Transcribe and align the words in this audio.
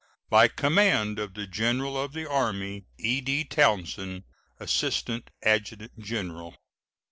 By 0.31 0.47
command 0.47 1.19
of 1.19 1.35
the 1.35 1.45
General 1.45 1.95
of 1.95 2.13
the 2.13 2.27
Army: 2.27 2.85
E.D. 2.97 3.43
TOWNSEND, 3.43 4.23
Assistant 4.59 5.29
Adjutant 5.43 5.99
General. 5.99 6.55